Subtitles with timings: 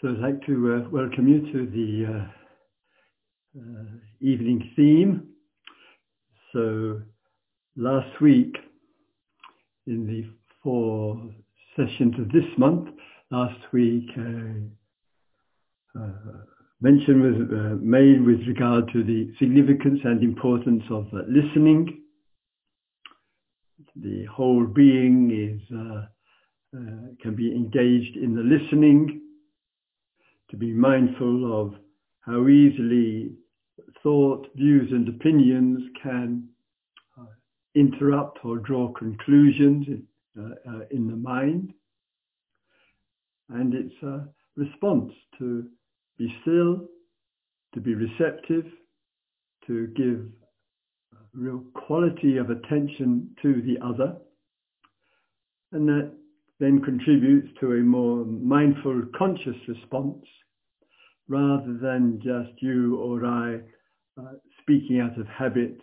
[0.00, 3.84] So I'd like to uh, welcome you to the uh, uh,
[4.22, 5.28] evening theme.
[6.54, 7.02] So
[7.76, 8.56] last week,
[9.86, 10.24] in the
[10.62, 11.20] four
[11.76, 12.88] sessions of this month,
[13.30, 16.12] last week, uh, uh,
[16.80, 22.04] mention was uh, made with regard to the significance and importance of listening.
[23.96, 25.60] The whole being is
[27.20, 29.19] can be engaged in the listening
[30.50, 31.74] to be mindful of
[32.20, 33.32] how easily
[34.02, 36.48] thought, views and opinions can
[37.18, 37.24] uh,
[37.74, 40.06] interrupt or draw conclusions in,
[40.38, 41.72] uh, uh, in the mind.
[43.48, 45.66] And it's a response to
[46.18, 46.86] be still,
[47.74, 48.64] to be receptive,
[49.66, 50.26] to give
[51.32, 54.16] real quality of attention to the other.
[55.72, 56.12] And that
[56.60, 60.24] then contributes to a more mindful, conscious response
[61.26, 63.60] rather than just you or I
[64.20, 65.78] uh, speaking out of habit,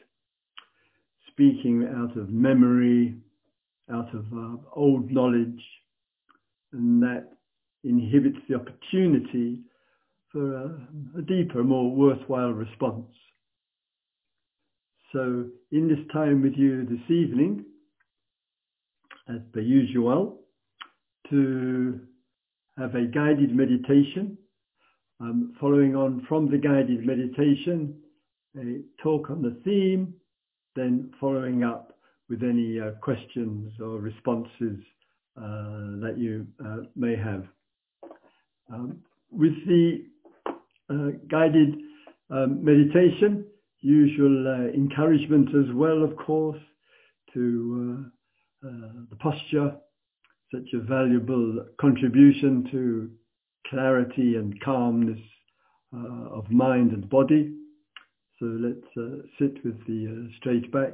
[1.31, 3.17] speaking out of memory,
[3.91, 5.61] out of uh, old knowledge,
[6.73, 7.29] and that
[7.83, 9.61] inhibits the opportunity
[10.31, 13.07] for a, a deeper, more worthwhile response.
[15.13, 17.65] So in this time with you this evening,
[19.29, 20.41] as per usual,
[21.29, 21.99] to
[22.77, 24.37] have a guided meditation.
[25.19, 27.95] Um, following on from the guided meditation,
[28.55, 30.13] a talk on the theme,
[30.75, 31.97] then following up
[32.29, 34.79] with any uh, questions or responses
[35.37, 37.45] uh, that you uh, may have.
[38.71, 38.99] Um,
[39.31, 40.05] with the
[40.89, 41.75] uh, guided
[42.29, 43.45] um, meditation,
[43.79, 46.59] usual uh, encouragement as well, of course,
[47.33, 48.05] to
[48.63, 48.69] uh,
[49.09, 49.75] the posture
[50.53, 53.11] such a valuable contribution to
[53.69, 55.19] clarity and calmness
[55.93, 57.53] uh, of mind and body.
[58.39, 60.93] So let's uh, sit with the uh, straight back.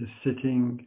[0.00, 0.86] Just sitting,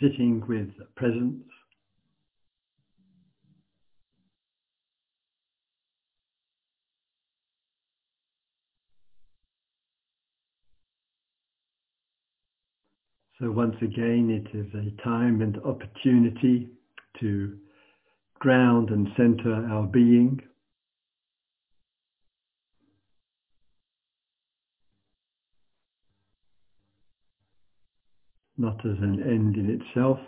[0.00, 1.42] sitting with presence.
[13.40, 16.68] So once again, it is a time and opportunity
[17.18, 17.58] to
[18.38, 20.40] ground and center our being.
[28.56, 30.18] Not as an end in itself,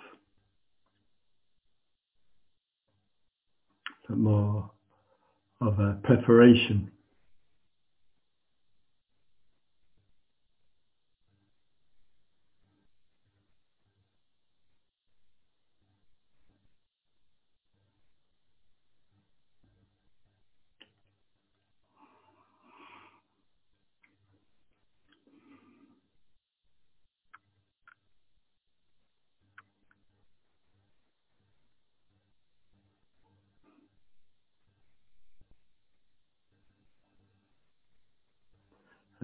[4.09, 4.71] but more
[5.61, 6.91] of a preparation.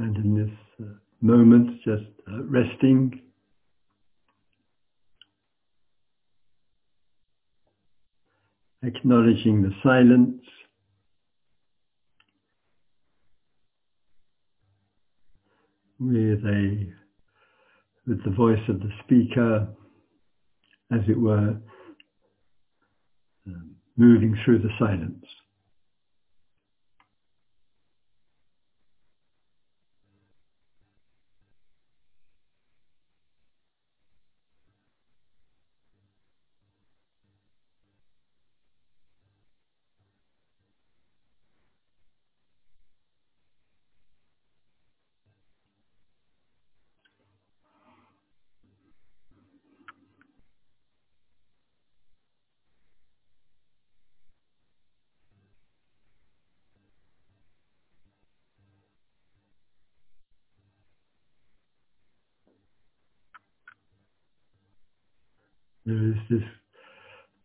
[0.02, 3.20] and in this uh, moment just uh, resting.
[8.84, 10.42] Acknowledging the silence.
[16.00, 16.86] With a
[18.08, 19.68] with the voice of the speaker
[20.90, 21.56] as it were
[23.46, 25.24] um, moving through the silence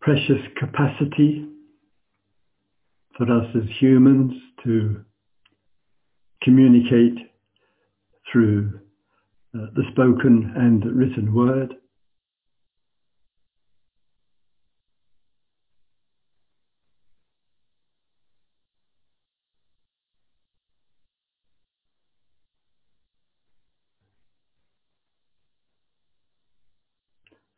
[0.07, 1.45] precious capacity
[3.17, 4.31] for us as humans
[4.63, 5.03] to
[6.41, 7.17] communicate
[8.31, 8.71] through
[9.53, 11.73] uh, the spoken and written word.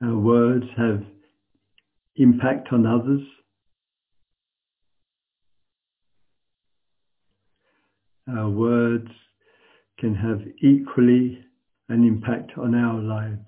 [0.02, 1.04] Our words have
[2.20, 3.22] impact on others.
[8.28, 9.10] Our words
[10.00, 11.40] can have equally
[11.88, 13.48] an impact on our lives,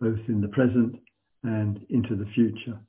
[0.00, 0.96] both in the present
[1.44, 2.80] and into the future.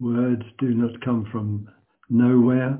[0.00, 1.68] Words do not come from
[2.08, 2.78] nowhere.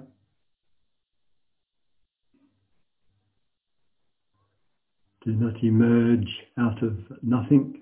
[5.25, 6.29] Do not emerge
[6.59, 7.75] out of nothing.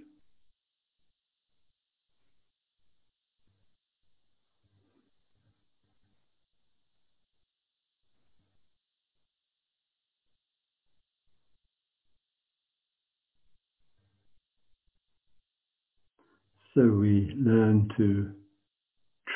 [16.75, 18.36] So we learn to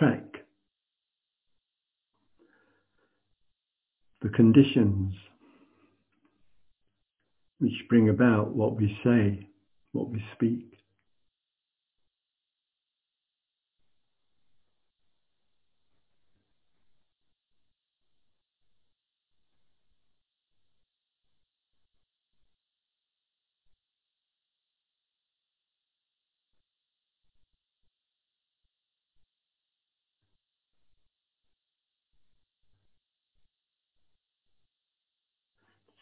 [0.01, 0.25] track
[4.23, 5.15] the conditions
[7.59, 9.47] which bring about what we say,
[9.93, 10.70] what we speak.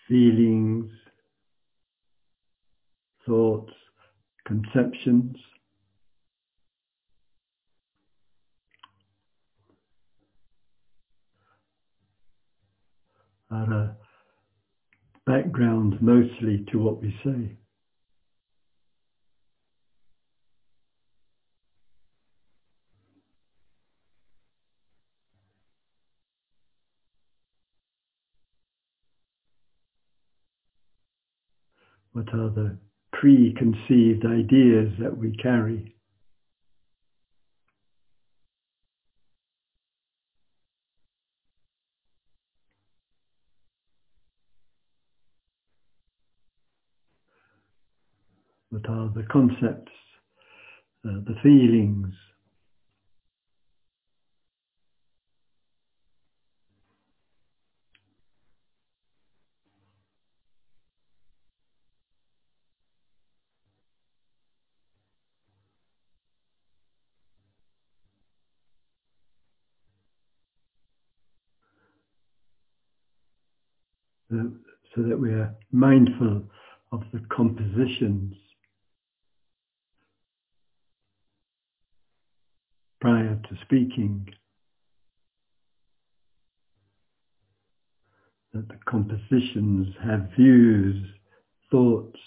[0.09, 0.91] Feelings,
[3.27, 3.73] thoughts,
[4.47, 5.37] conceptions.
[13.51, 13.97] are a
[15.27, 17.57] background mostly to what we say.
[32.13, 32.79] What are the
[33.13, 35.95] preconceived ideas that we carry?
[48.71, 49.93] What are the concepts,
[51.07, 52.15] uh, the feelings?
[74.33, 74.51] Uh,
[75.73, 76.43] mindful
[76.93, 78.35] of the compositions
[83.01, 84.29] prior to speaking,
[88.53, 91.07] that the compositions have views,
[91.71, 92.19] thoughts,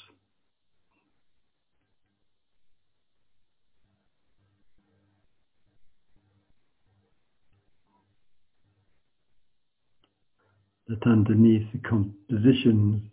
[10.87, 13.10] that underneath the compositions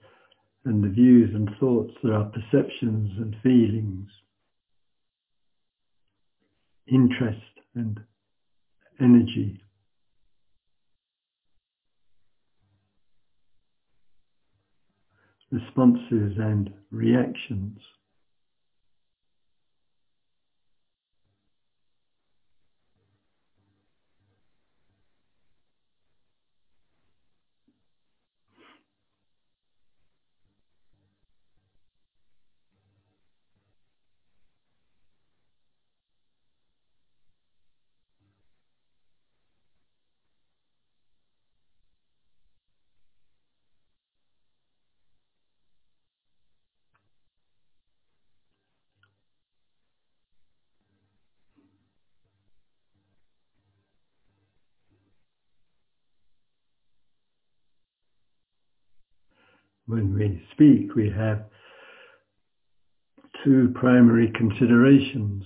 [0.69, 4.09] and the views and thoughts there are perceptions and feelings,
[6.87, 7.41] interest
[7.75, 7.99] and
[9.01, 9.61] energy.
[15.51, 17.79] responses and reactions.
[59.89, 61.47] When we speak, we have
[63.43, 65.43] two primary considerations.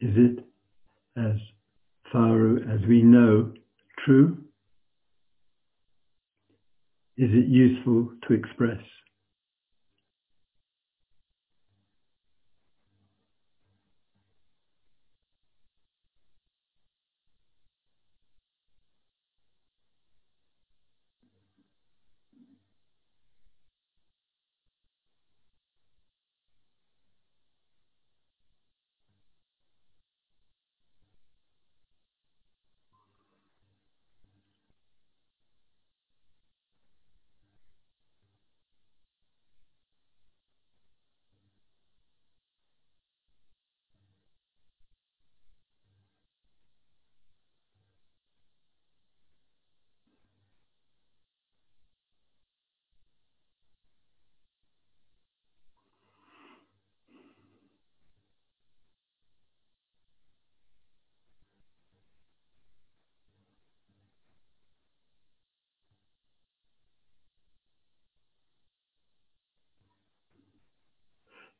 [0.00, 0.44] Is it
[1.16, 1.36] as
[2.12, 3.52] far as we know
[4.04, 4.36] true?
[7.16, 8.80] Is it useful to express?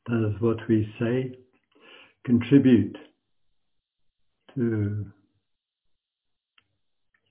[0.09, 1.31] Does what we say
[2.25, 2.97] contribute
[4.55, 5.05] to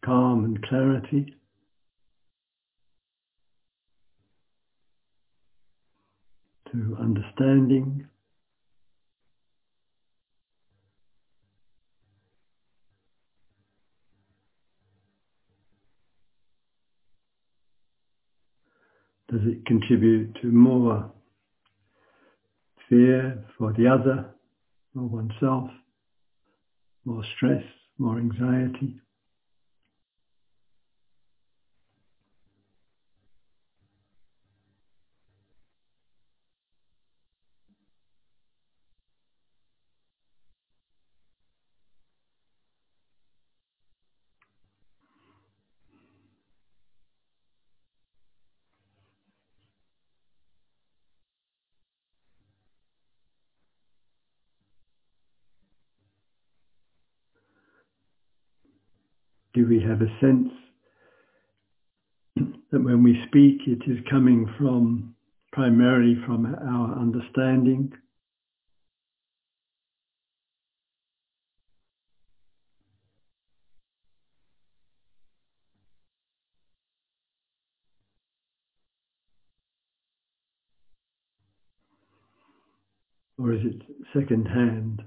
[0.05, 1.35] calm and clarity?
[6.73, 8.07] To understanding?
[19.29, 21.12] Does it contribute to more
[22.90, 24.26] fear for the other
[24.94, 25.70] or oneself,
[27.06, 27.62] more stress,
[27.99, 29.00] more anxiety.
[59.71, 60.49] We have a sense
[62.73, 65.15] that when we speak, it is coming from
[65.53, 67.93] primarily from our understanding?
[83.39, 85.03] Or is it second hand?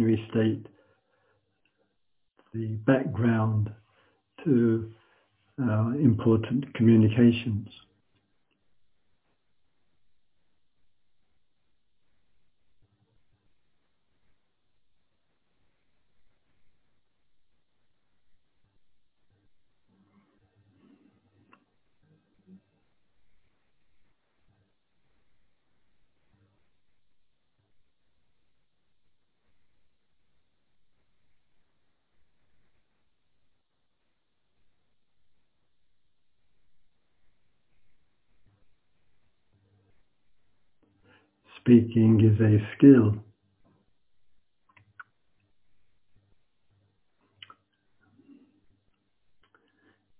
[0.00, 0.66] We state
[2.54, 3.70] the background
[4.44, 4.90] to
[5.60, 7.68] our important communications?
[41.62, 43.14] Speaking is a skill.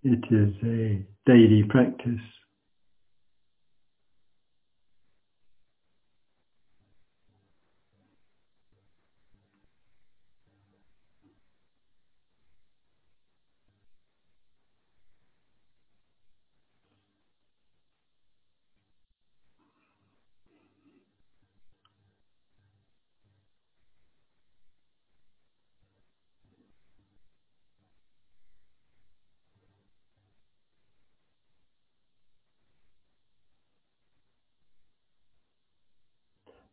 [0.05, 2.21] It is a daily practice.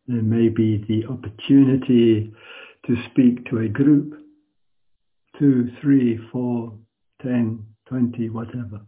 [0.08, 2.34] There may be the opportunity
[2.88, 4.16] to speak to a group,
[5.38, 6.74] two, three, four,
[7.22, 8.82] ten, twenty, whatever.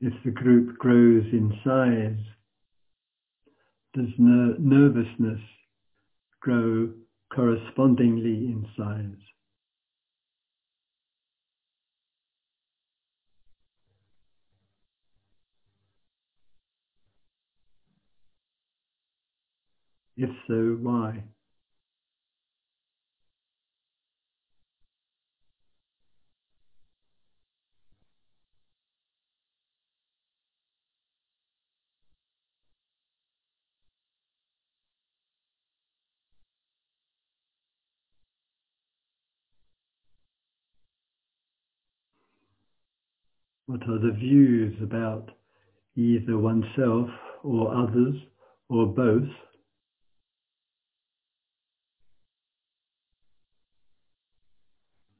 [0.00, 2.24] If the group grows in size,
[3.94, 5.40] does ner- nervousness
[6.40, 6.90] grow
[7.34, 9.22] correspondingly in size?
[20.16, 21.24] If so, why?
[43.68, 45.30] What are the views about
[45.94, 47.10] either oneself
[47.42, 48.14] or others
[48.70, 49.28] or both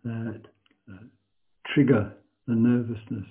[0.02, 0.40] that
[0.90, 0.96] uh,
[1.74, 2.14] trigger
[2.46, 3.26] the nervousness?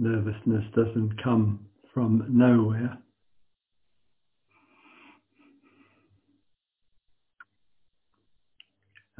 [0.00, 1.60] Nervousness doesn't come
[1.92, 2.96] from nowhere.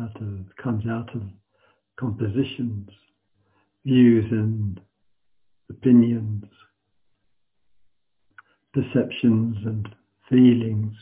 [0.01, 1.23] Out of, comes out of
[1.99, 2.89] compositions,
[3.85, 4.81] views and
[5.69, 6.45] opinions,
[8.73, 9.87] perceptions and
[10.31, 10.95] feelings.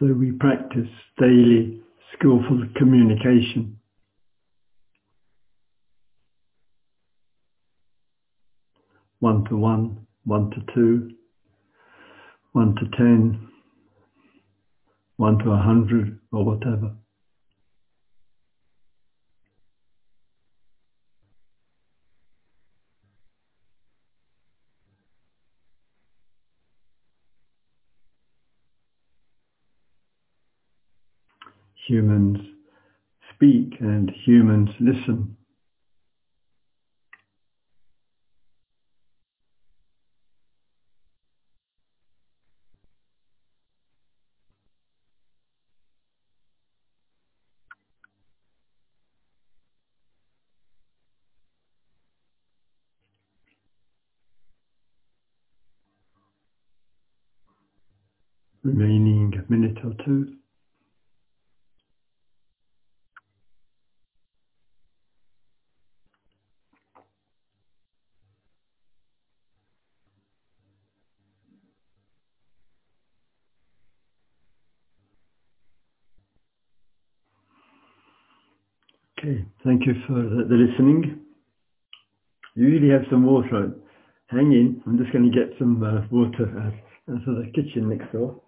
[0.00, 1.82] So we practice daily
[2.14, 3.78] skillful communication.
[9.18, 11.10] One to one, one to two,
[12.52, 13.46] one to ten,
[15.18, 16.94] one to a hundred, or whatever.
[31.90, 32.38] Humans
[33.34, 35.36] speak and humans listen.
[58.62, 60.36] Remaining a minute or two.
[79.18, 81.20] Okay, thank you for the, listening.
[82.56, 83.72] You really have some water.
[84.26, 86.72] Hang in, I'm just going to get some uh, water
[87.08, 88.40] out of the kitchen next door.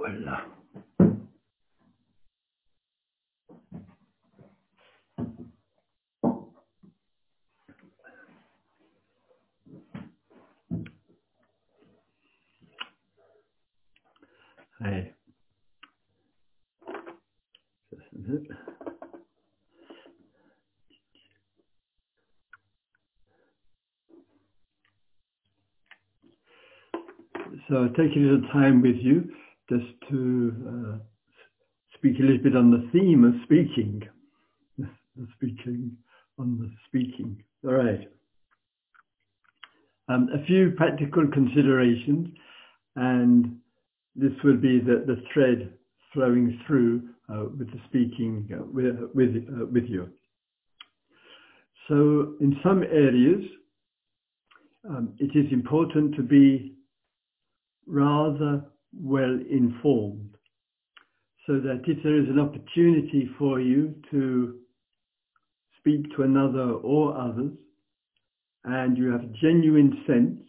[0.00, 0.40] Voila.
[14.82, 15.12] Hey.
[17.92, 18.46] This is it.
[27.70, 29.30] So take a little time with you
[29.68, 30.98] just to uh,
[31.94, 34.02] speak a little bit on the theme of speaking,
[34.76, 35.96] the speaking
[36.36, 37.40] on the speaking.
[37.64, 38.08] All right.
[40.08, 42.30] Um, a few practical considerations,
[42.96, 43.56] and
[44.16, 45.72] this will be the, the thread
[46.12, 50.08] flowing through uh, with the speaking uh, with, with, uh, with you.
[51.86, 53.44] So in some areas,
[54.88, 56.74] um, it is important to be
[57.86, 60.30] rather well informed
[61.46, 64.58] so that if there is an opportunity for you to
[65.78, 67.52] speak to another or others
[68.64, 70.42] and you have a genuine sense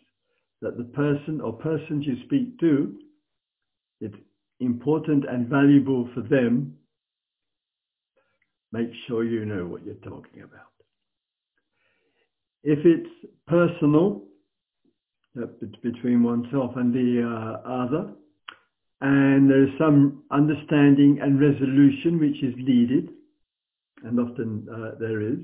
[0.61, 2.95] that the person or persons you speak to,
[3.99, 4.15] it's
[4.59, 6.75] important and valuable for them,
[8.71, 10.67] make sure you know what you're talking about.
[12.63, 13.09] If it's
[13.47, 14.23] personal,
[15.35, 18.13] between oneself and the uh, other,
[19.01, 23.09] and there is some understanding and resolution which is needed,
[24.03, 25.39] and often uh, there is.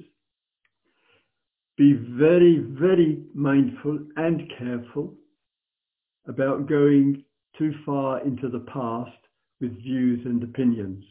[1.77, 5.13] Be very, very mindful and careful
[6.27, 7.23] about going
[7.57, 9.17] too far into the past
[9.61, 11.03] with views and opinions.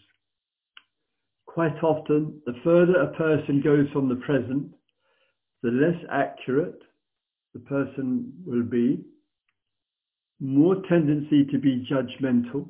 [1.47, 4.73] Quite often, the further a person goes from the present,
[5.63, 6.81] the less accurate
[7.57, 9.03] the person will be,
[10.39, 12.69] more tendency to be judgmental,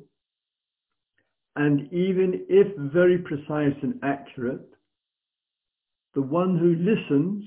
[1.57, 4.69] and even if very precise and accurate,
[6.15, 7.43] the one who listens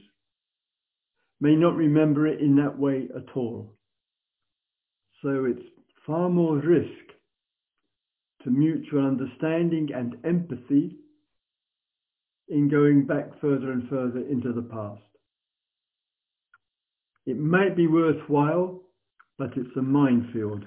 [1.40, 3.74] may not remember it in that way at all.
[5.22, 5.66] So it's
[6.06, 7.06] far more risk
[8.44, 10.96] to mutual understanding and empathy
[12.48, 15.00] in going back further and further into the past.
[17.26, 18.80] It might be worthwhile,
[19.38, 20.64] but it's a minefield.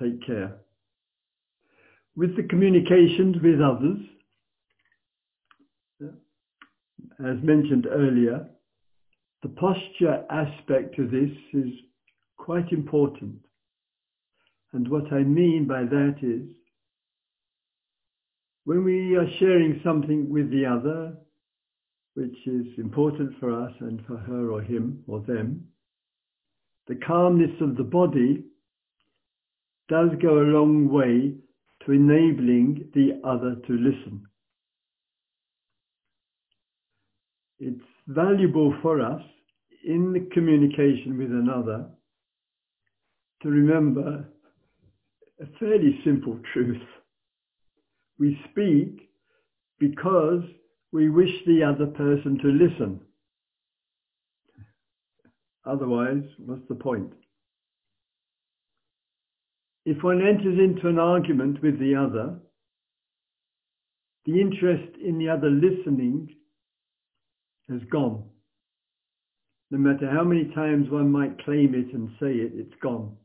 [0.00, 0.56] Take care.
[2.16, 3.98] With the communications with others,
[7.24, 8.48] as mentioned earlier,
[9.42, 11.70] the posture aspect of this is
[12.36, 13.36] quite important.
[14.72, 16.48] And what I mean by that is,
[18.64, 21.16] when we are sharing something with the other,
[22.14, 25.64] which is important for us and for her or him or them,
[26.86, 28.44] the calmness of the body
[29.88, 31.34] does go a long way
[31.84, 34.24] to enabling the other to listen.
[37.58, 39.22] It's valuable for us
[39.84, 41.86] in the communication with another
[43.42, 44.26] to remember
[45.40, 46.82] a fairly simple truth.
[48.18, 49.08] We speak
[49.78, 50.42] because
[50.94, 53.00] we wish the other person to listen.
[55.66, 57.12] Otherwise, what's the point?
[59.84, 62.36] If one enters into an argument with the other,
[64.24, 66.28] the interest in the other listening
[67.68, 68.22] has gone.
[69.72, 73.16] No matter how many times one might claim it and say it, it's gone.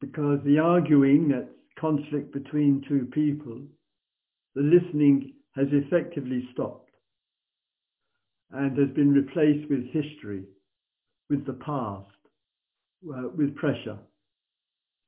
[0.00, 1.46] Because the arguing, that's
[1.78, 3.60] conflict between two people,
[4.56, 6.90] the listening has effectively stopped
[8.52, 10.44] and has been replaced with history,
[11.28, 12.06] with the past,
[13.08, 13.98] uh, with pressure.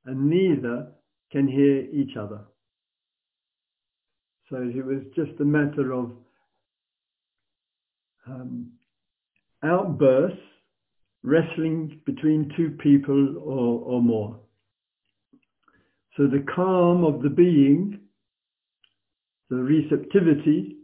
[0.05, 0.87] And neither
[1.31, 2.41] can hear each other.
[4.49, 6.11] So it was just a matter of
[8.27, 8.71] um,
[9.63, 10.37] outbursts,
[11.23, 14.39] wrestling between two people or, or more.
[16.17, 17.99] So the calm of the being
[19.53, 20.77] the receptivity,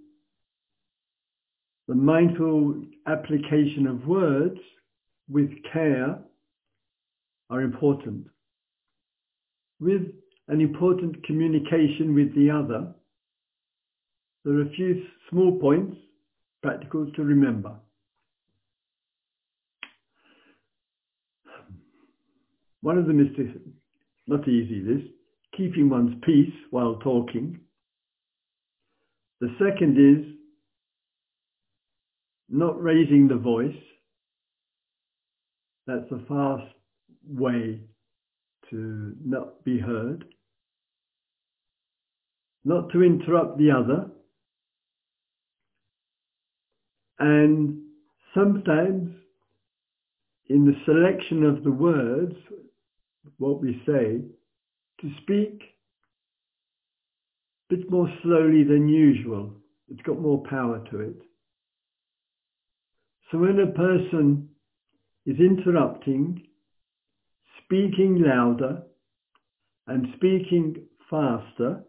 [1.87, 4.59] the mindful application of words
[5.27, 6.19] with care
[7.49, 8.27] are important.
[9.79, 10.03] With
[10.49, 12.93] an important communication with the other,
[14.45, 15.97] there are a few small points,
[16.61, 17.73] practical to remember.
[22.81, 23.59] One of them is to,
[24.27, 25.01] not easy this,
[25.57, 27.59] keeping one's peace while talking.
[29.41, 30.35] The second is
[32.49, 33.75] not raising the voice.
[35.87, 36.73] That's a fast
[37.27, 37.79] way
[38.69, 40.25] to not be heard.
[42.65, 44.11] Not to interrupt the other.
[47.19, 47.81] And
[48.33, 49.15] sometimes
[50.49, 52.35] in the selection of the words,
[53.37, 54.21] what we say,
[55.01, 55.61] to speak
[57.69, 59.53] bit more slowly than usual.
[59.89, 61.21] It's got more power to it.
[63.31, 64.49] So when a person
[65.25, 66.41] is interrupting,
[67.63, 68.81] speaking louder
[69.87, 71.83] and speaking faster,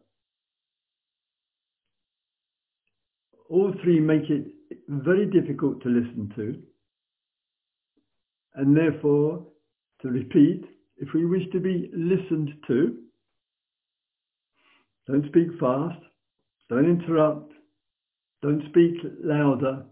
[3.49, 4.47] all three make it
[4.89, 6.63] very difficult to listen to.
[8.55, 9.47] And therefore,
[10.03, 10.65] to repeat,
[10.99, 12.99] if we wish to be listened to,
[15.07, 15.99] don't speak fast,
[16.69, 17.53] don't interrupt,
[18.43, 19.85] don't speak louder,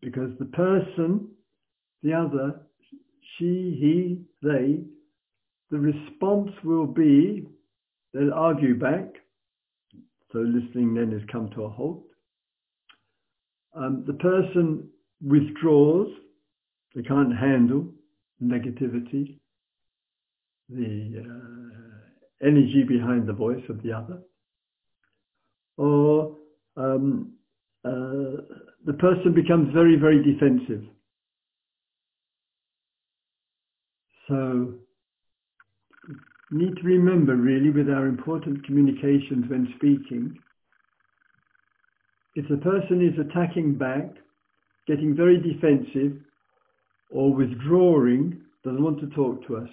[0.00, 1.28] because the person,
[2.02, 2.60] the other,
[3.38, 4.80] she, he, they,
[5.70, 7.46] the response will be
[8.12, 9.08] they'll argue back.
[10.32, 12.04] So listening then has come to a halt.
[13.74, 14.88] Um, the person
[15.22, 16.08] withdraws.
[16.94, 17.86] They can't handle
[18.42, 19.38] negativity,
[20.68, 21.81] the uh,
[22.42, 24.20] energy behind the voice of the other.
[25.76, 26.36] Or
[26.76, 27.32] um,
[27.84, 28.42] uh,
[28.84, 30.84] the person becomes very, very defensive.
[34.28, 34.74] So
[36.50, 40.38] need to remember really with our important communications when speaking,
[42.34, 44.10] if the person is attacking back,
[44.86, 46.18] getting very defensive,
[47.10, 49.68] or withdrawing, doesn't want to talk to us,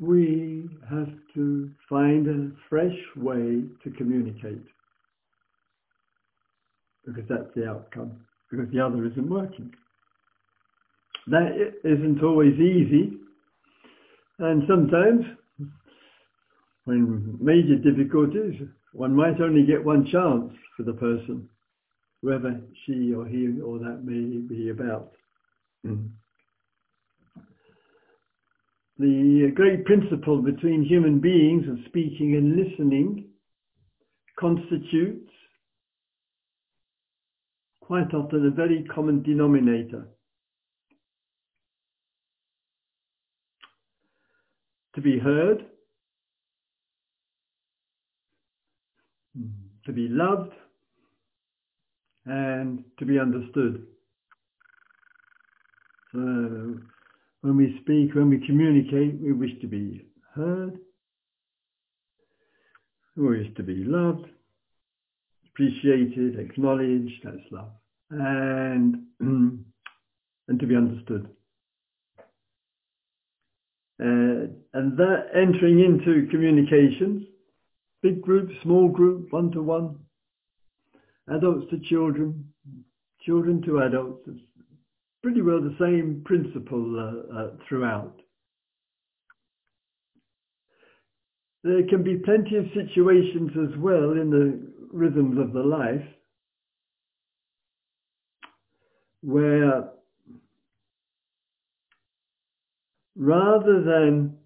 [0.00, 4.64] we have to find a fresh way to communicate.
[7.06, 8.12] Because that's the outcome,
[8.50, 9.72] because the other isn't working.
[11.26, 13.18] That isn't always easy,
[14.38, 15.24] and sometimes,
[16.84, 18.60] when major difficulties,
[18.92, 21.48] one might only get one chance for the person,
[22.20, 25.12] whoever she or he or that may be about.
[25.86, 26.10] Mm.
[28.98, 33.28] The great principle between human beings of speaking and listening
[34.38, 35.30] constitutes
[37.80, 40.06] quite often a very common denominator.
[44.94, 45.64] to be heard,
[49.86, 50.52] to be loved,
[52.26, 53.86] and to be understood.
[56.12, 56.76] So
[57.44, 60.78] when we speak, when we communicate, we wish to be heard,
[63.18, 64.24] we wish to be loved,
[65.50, 67.68] appreciated, acknowledged, that's love,
[68.08, 71.28] and, and to be understood.
[74.00, 77.24] Uh, and that entering into communications,
[78.02, 79.98] big group, small group, one-to-one,
[81.28, 82.42] adults to children,
[83.20, 84.30] children to adults,
[85.24, 88.12] pretty well the same principle uh, uh, throughout.
[91.62, 94.60] There can be plenty of situations as well in the
[94.92, 96.06] rhythms of the life
[99.22, 99.88] where
[103.16, 104.36] rather than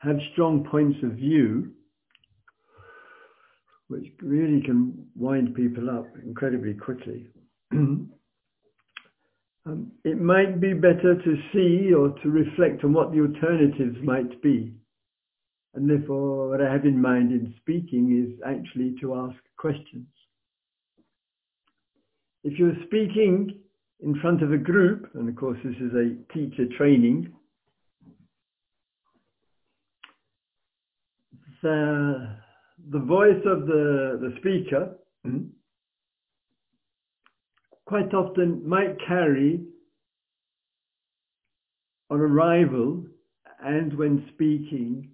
[0.00, 1.72] have strong points of view,
[3.88, 7.28] which really can wind people up incredibly quickly,
[9.64, 14.42] um, it might be better to see or to reflect on what the alternatives might
[14.42, 14.74] be.
[15.74, 20.06] And therefore, what I have in mind in speaking is actually to ask questions.
[22.44, 23.60] If you're speaking
[24.00, 27.32] in front of a group, and of course this is a teacher training,
[31.62, 32.36] the,
[32.90, 35.48] the voice of the, the speaker mm,
[37.86, 39.64] quite often might carry
[42.10, 43.04] on arrival
[43.64, 45.10] and when speaking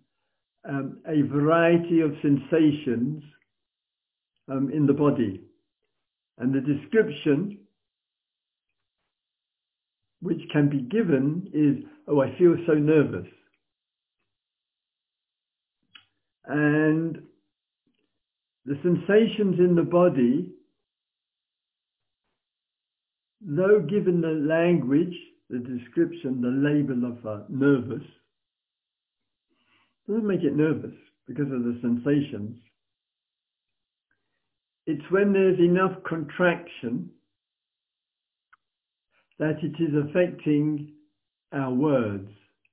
[0.69, 3.23] um, a variety of sensations
[4.51, 5.43] um, in the body.
[6.39, 7.59] And the description
[10.21, 13.27] which can be given is, oh, I feel so nervous.
[16.47, 17.19] And
[18.65, 20.53] the sensations in the body,
[23.41, 25.15] though given the language,
[25.51, 28.03] the description, the label of uh, nervous,
[30.09, 30.95] doesn't make it nervous
[31.27, 32.57] because of the sensations.
[34.87, 37.11] It's when there's enough contraction
[39.39, 40.93] that it is affecting
[41.53, 42.29] our words,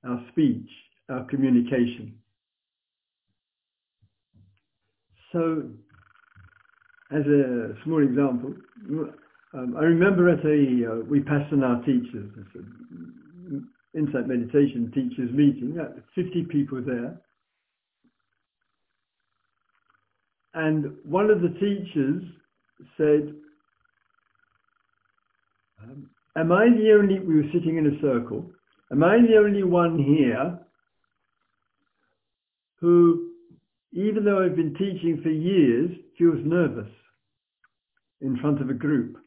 [0.07, 0.69] our speech,
[1.09, 2.15] our communication.
[5.31, 5.63] So,
[7.11, 8.55] as a small example,
[9.55, 11.03] um, I remember at a uh,
[11.63, 12.29] our teachers,
[13.95, 15.77] insight meditation teachers meeting,
[16.13, 17.19] 50 people there.
[20.53, 22.23] And one of the teachers
[22.97, 23.33] said,
[25.83, 28.49] um, am I the only, we were sitting in a circle,
[28.91, 30.59] am I the only one here
[32.79, 33.31] who
[33.95, 36.91] even though I've been teaching for years, feels nervous.
[38.21, 39.17] in front of a group.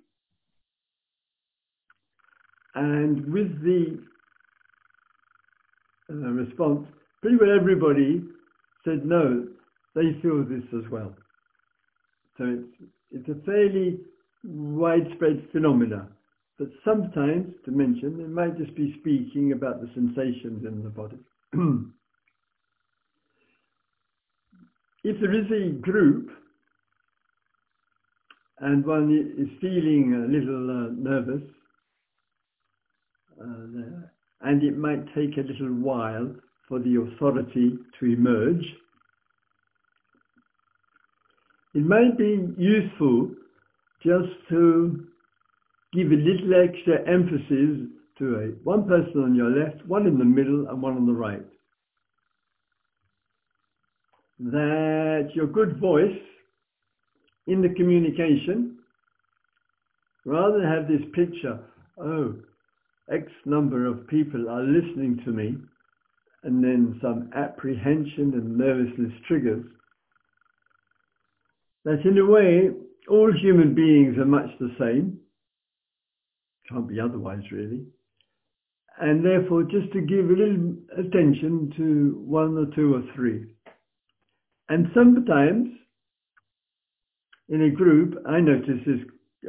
[2.74, 3.98] And with the
[6.10, 6.86] uh, response,
[7.20, 8.22] pretty well everybody
[8.84, 9.46] said no,
[9.94, 11.14] they feel this as well.
[12.36, 13.98] So it's, it's a fairly
[14.44, 16.08] widespread phenomena.
[16.58, 21.18] But sometimes, to mention, it might just be speaking about the sensations in the body.
[25.04, 26.30] if there is a group
[28.60, 31.42] and one is feeling a little uh, nervous
[33.40, 34.06] uh,
[34.42, 36.34] and it might take a little while
[36.68, 38.64] for the authority to emerge,
[41.74, 43.30] it might be useful
[44.02, 45.06] just to
[45.92, 50.24] give a little extra emphasis to a, one person on your left, one in the
[50.24, 51.44] middle and one on the right.
[54.40, 56.18] That your good voice
[57.46, 58.78] in the communication,
[60.24, 61.60] rather than have this picture,
[61.98, 62.34] oh,
[63.12, 65.56] X number of people are listening to me,
[66.44, 69.64] and then some apprehension and nervousness triggers,
[71.84, 72.70] that in a way,
[73.08, 75.18] all human beings are much the same.
[76.68, 77.86] Can't be otherwise, really.
[79.00, 83.54] And therefore, just to give a little attention to one or two or three.
[84.68, 85.68] And sometimes,
[87.48, 89.00] in a group, I notice this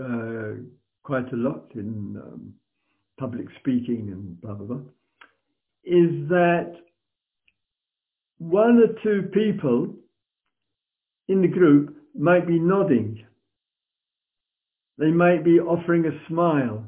[0.01, 0.63] uh,
[1.03, 2.53] quite a lot in um,
[3.19, 4.85] public speaking and blah, blah, blah,
[5.83, 6.73] is that
[8.37, 9.93] one or two people
[11.27, 13.23] in the group might be nodding.
[14.97, 16.85] They might be offering a smile.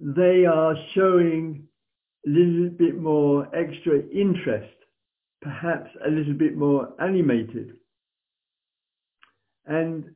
[0.00, 1.68] They are showing
[2.26, 4.74] a little bit more extra interest,
[5.40, 7.74] perhaps a little bit more animated.
[9.66, 10.10] And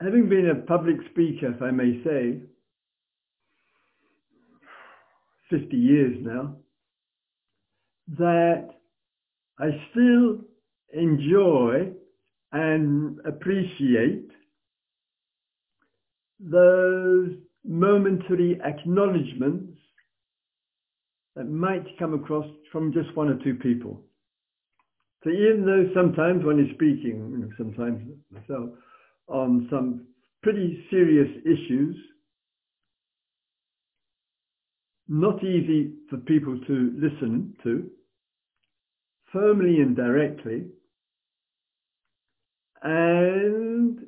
[0.00, 2.40] having been a public speaker, if I may say,
[5.52, 6.56] 50 years now,
[8.18, 8.70] that
[9.58, 10.38] I still
[10.92, 11.92] enjoy
[12.52, 14.30] and appreciate
[16.40, 17.30] those
[17.64, 19.78] momentary acknowledgements
[21.36, 24.02] that might come across from just one or two people.
[25.24, 28.70] So even though sometimes when he's speaking, sometimes myself,
[29.28, 30.06] on some
[30.42, 31.96] pretty serious issues,
[35.08, 37.90] not easy for people to listen to,
[39.32, 40.66] firmly and directly,
[42.82, 44.00] and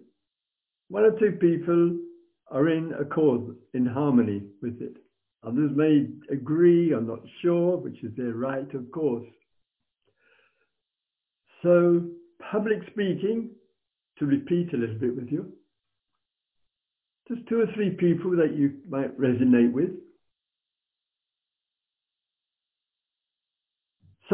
[0.88, 1.98] one or two people
[2.50, 4.96] are in accord, in harmony with it.
[5.46, 9.26] Others may agree or not sure, which is their right, of course.
[11.62, 12.08] So
[12.50, 13.50] public speaking,
[14.18, 15.52] to repeat a little bit with you,
[17.28, 19.90] just two or three people that you might resonate with.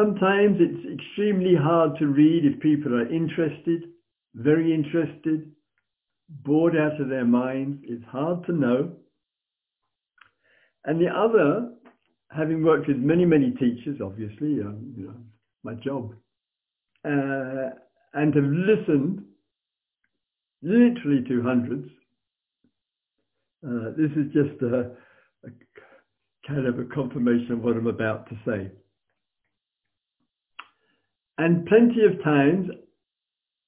[0.01, 3.82] Sometimes it's extremely hard to read if people are interested
[4.34, 5.51] very interested,
[6.28, 7.82] bored out of their minds.
[7.84, 8.92] It's hard to know.
[10.84, 11.72] And the other,
[12.30, 15.16] having worked with many, many teachers, obviously, um, you know,
[15.62, 16.14] my job,
[17.05, 17.70] uh,
[18.14, 19.24] and have listened
[20.62, 21.88] literally to hundreds.
[23.66, 24.92] Uh, this is just a,
[25.44, 25.51] a
[26.46, 28.70] kind of a confirmation of what I'm about to say.
[31.41, 32.68] And plenty of times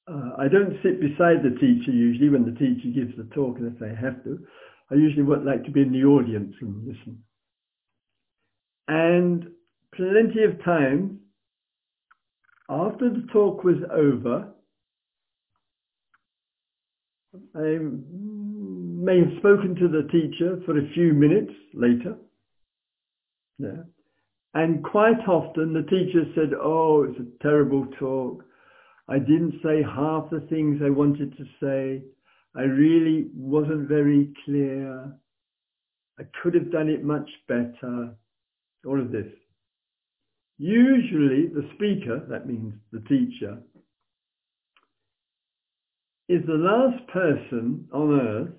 [0.06, 3.80] uh, I don't sit beside the teacher usually when the teacher gives the talk unless
[3.80, 4.40] I have to.
[4.90, 7.24] I usually would like to be in the audience and listen.
[8.88, 9.46] And
[9.94, 11.18] plenty of times
[12.68, 14.52] after the talk was over,
[17.54, 22.16] I may have spoken to the teacher for a few minutes later.
[23.58, 23.84] Yeah.
[24.54, 28.44] And quite often the teacher said, oh, it's a terrible talk.
[29.08, 32.02] I didn't say half the things I wanted to say.
[32.54, 35.10] I really wasn't very clear.
[36.18, 38.14] I could have done it much better.
[38.86, 39.26] All of this.
[40.58, 43.58] Usually the speaker, that means the teacher,
[46.28, 48.54] is the last person on earth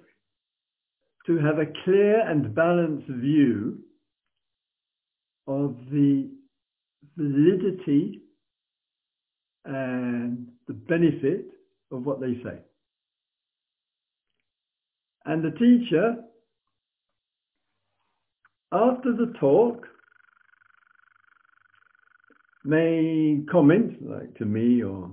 [1.28, 3.80] to have a clear and balanced view
[5.48, 6.30] of the
[7.18, 8.22] validity
[9.66, 11.46] and the benefit
[11.92, 12.60] of what they say.
[15.26, 16.16] And the teacher,
[18.72, 19.88] after the talk,
[22.66, 25.12] may comment, like to me or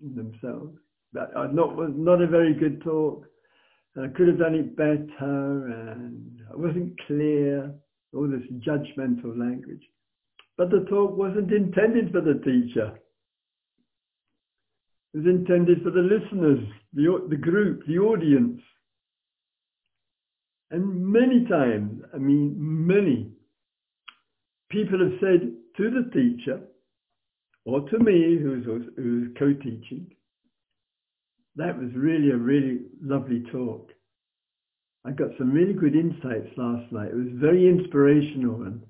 [0.00, 0.76] themselves,
[1.12, 3.24] that I not, was not a very good talk,
[3.94, 7.74] and I could have done it better and I wasn't clear,
[8.14, 9.82] all this judgmental language.
[10.56, 12.98] But the talk wasn't intended for the teacher.
[15.14, 18.60] It was intended for the listeners, the, the group, the audience.
[20.70, 23.30] And many times, I mean many,
[24.70, 26.60] people have said to the teacher,
[27.64, 28.64] or to me, who's,
[28.96, 30.10] who's co-teaching,
[31.56, 33.90] that was really a really lovely talk.
[35.08, 37.08] I got some really good insights last night.
[37.08, 38.82] It was very inspirational and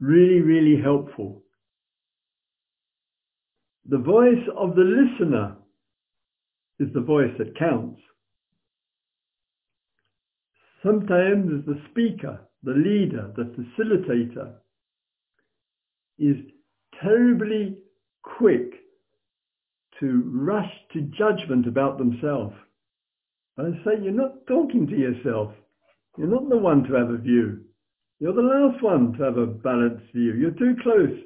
[0.00, 1.44] really, really helpful.
[3.88, 5.56] The voice of the listener
[6.80, 8.00] is the voice that counts.
[10.82, 14.54] Sometimes the speaker, the leader, the facilitator
[16.18, 16.36] is
[17.00, 17.78] terribly
[18.22, 18.72] quick
[20.00, 22.56] to rush to judgment about themselves.
[23.58, 25.52] I say, you're not talking to yourself.
[26.16, 27.64] You're not the one to have a view.
[28.18, 30.34] You're the last one to have a balanced view.
[30.34, 31.18] You're too close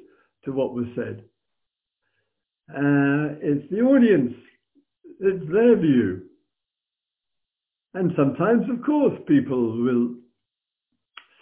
[0.44, 1.22] to what was said.
[2.70, 4.32] Uh, it's the audience.
[5.20, 6.22] It's their view.
[7.94, 10.14] And sometimes, of course, people will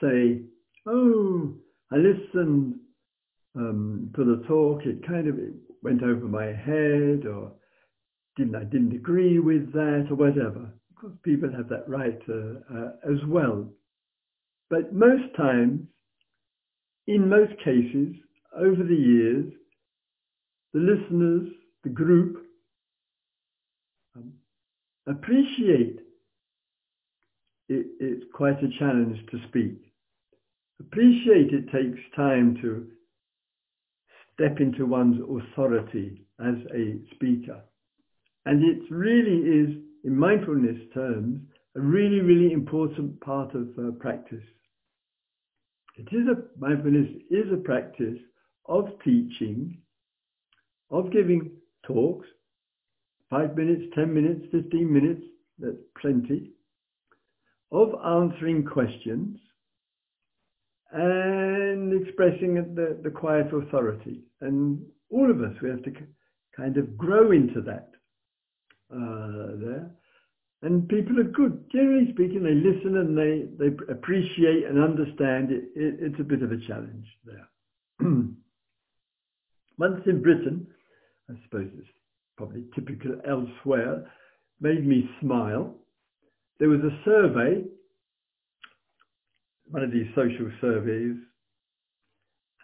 [0.00, 0.42] say,
[0.86, 1.54] oh,
[1.92, 2.74] I listened
[3.56, 4.82] um, to the talk.
[4.84, 5.36] It kind of
[5.82, 7.52] went over my head or
[8.36, 10.70] didn't, I didn't agree with that or whatever.
[10.90, 13.68] Of course, people have that right uh, uh, as well.
[14.70, 15.80] But most times,
[17.06, 18.14] in most cases,
[18.56, 19.52] over the years,
[20.72, 21.48] the listeners,
[21.82, 22.46] the group,
[24.16, 24.32] um,
[25.06, 26.00] appreciate
[27.68, 29.92] it, it's quite a challenge to speak.
[30.80, 32.88] Appreciate it takes time to
[34.34, 37.62] step into one's authority as a speaker.
[38.46, 41.40] And it really is, in mindfulness terms,
[41.76, 44.44] a really, really important part of uh, practice.
[45.96, 48.18] It is a, mindfulness is a practice
[48.66, 49.78] of teaching,
[50.90, 51.52] of giving
[51.86, 52.26] talks,
[53.30, 55.22] five minutes, 10 minutes, 15 minutes,
[55.58, 56.50] that's plenty,
[57.72, 59.38] of answering questions
[60.92, 64.22] and expressing the, the quiet authority.
[64.40, 65.92] And all of us, we have to
[66.56, 67.93] kind of grow into that
[68.94, 69.90] uh, there.
[70.62, 71.64] And people are good.
[71.72, 76.42] Generally speaking, they listen and they, they appreciate and understand it, it It's a bit
[76.42, 77.48] of a challenge there.
[79.78, 80.66] Once in Britain,
[81.28, 81.88] I suppose it's
[82.36, 84.10] probably typical elsewhere,
[84.60, 85.74] made me smile
[86.60, 87.64] there was a survey,
[89.66, 91.16] one of these social surveys,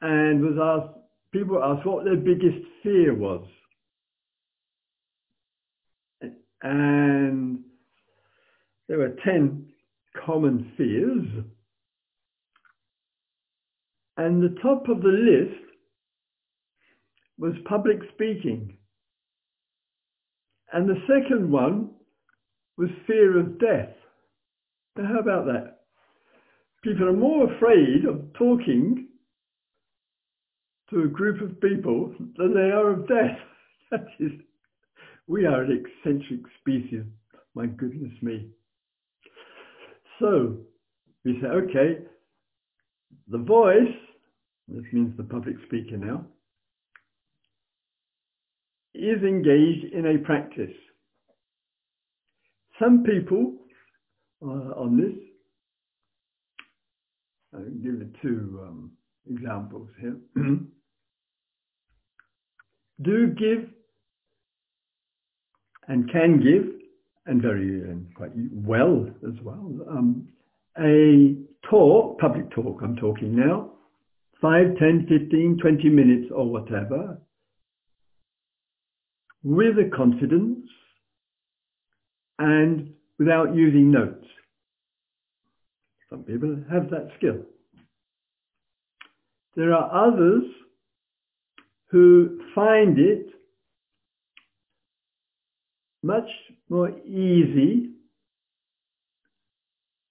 [0.01, 0.99] and was asked,
[1.33, 3.47] people asked what their biggest fear was.
[6.63, 7.61] And
[8.89, 9.67] there were 10
[10.27, 11.45] common fears.
[14.17, 15.61] And the top of the list
[17.39, 18.77] was public speaking.
[20.73, 21.91] And the second one
[22.77, 23.95] was fear of death.
[24.97, 25.79] Now, how about that?
[26.83, 29.09] People are more afraid of talking
[30.91, 33.39] to a group of people than they are of death.
[33.91, 34.31] That is,
[35.31, 37.05] we are an eccentric species.
[37.55, 38.49] My goodness me.
[40.19, 40.57] So
[41.25, 41.99] we say, okay,
[43.29, 43.95] the voice,
[44.67, 46.27] this means the public speaker now,
[48.93, 50.75] is engaged in a practice.
[52.83, 53.55] Some people
[54.43, 55.17] uh, on this,
[57.55, 58.91] I'll give you two um,
[59.31, 60.17] examples here,
[63.03, 63.71] do give
[65.91, 66.73] and can give,
[67.27, 70.29] and very and quite well as well, um,
[70.79, 71.35] a
[71.69, 73.73] talk, public talk I'm talking now,
[74.41, 77.21] 5, 10, 15, 20 minutes or whatever,
[79.43, 80.65] with a confidence
[82.39, 84.25] and without using notes.
[86.09, 87.39] Some people have that skill.
[89.57, 90.45] There are others
[91.91, 93.27] who find it
[96.03, 96.29] much
[96.69, 97.91] more easy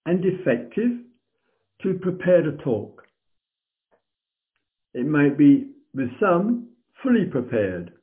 [0.06, 0.92] and effective
[1.82, 3.04] to prepare a talk.
[4.94, 6.70] It might be with some
[7.02, 7.94] fully prepared,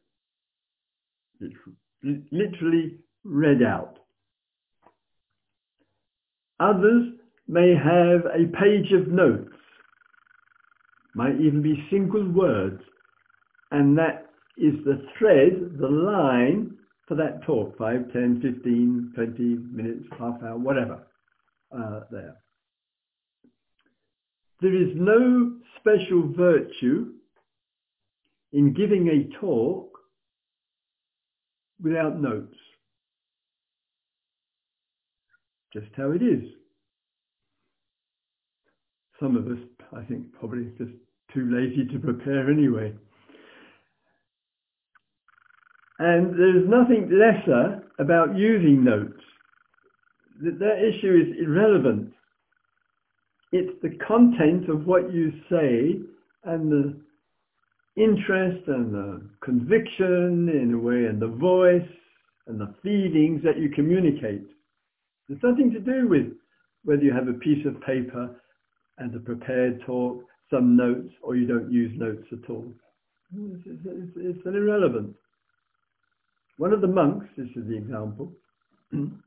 [2.03, 3.99] literally read out.
[6.61, 7.13] Others
[7.49, 9.53] may have a page of notes,
[11.15, 12.81] might even be single words,
[13.71, 14.27] and that
[14.57, 16.77] is the thread, the line
[17.07, 19.43] for that talk, 5, 10, 15, 20
[19.73, 21.07] minutes, half hour, whatever,
[21.73, 22.37] uh, there.
[24.61, 27.13] There is no special virtue
[28.53, 29.91] in giving a talk
[31.83, 32.57] without notes.
[35.73, 36.43] Just how it is.
[39.21, 39.63] Some of us,
[39.97, 40.91] I think, probably just
[41.35, 42.95] too lazy to prepare anyway.
[45.99, 49.23] And there's nothing lesser about using notes.
[50.43, 52.13] That issue is irrelevant.
[53.53, 56.01] It's the content of what you say
[56.45, 57.01] and the
[57.97, 61.89] interest and the conviction in a way and the voice
[62.47, 64.47] and the feelings that you communicate.
[65.29, 66.33] There's nothing to do with
[66.85, 68.31] whether you have a piece of paper
[68.99, 72.73] and a prepared talk, some notes, or you don't use notes at all.
[73.35, 75.15] It's, it's, it's an irrelevant.
[76.59, 78.33] One of the monks, this is the example,
[78.91, 79.21] some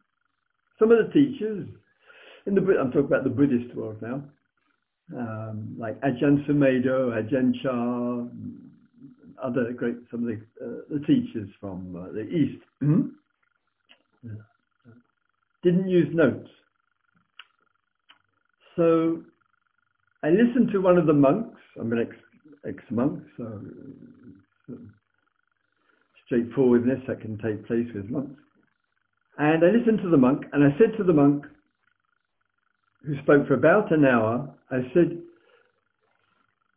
[0.82, 1.68] of the teachers,
[2.46, 4.24] in the I'm talking about the Buddhist world now,
[5.16, 8.26] um, like Ajahn Sumedho, Ajahn Chah,
[9.44, 12.64] other great, some of the, uh, the teachers from uh, the East,
[15.64, 16.50] didn't use notes.
[18.76, 19.22] So
[20.24, 22.16] I listened to one of the monks, I'm an ex,
[22.68, 23.62] ex-monk, so,
[24.68, 24.78] so
[26.30, 28.40] straightforwardness that can take place with monks.
[29.40, 31.46] And I listened to the monk and I said to the monk,
[33.06, 35.18] who spoke for about an hour, I said,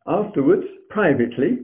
[0.07, 1.59] afterwards, privately,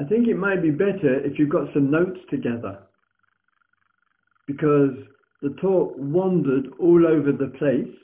[0.00, 2.78] I think it might be better if you got some notes together
[4.46, 4.90] because
[5.42, 7.94] the talk wandered all over the place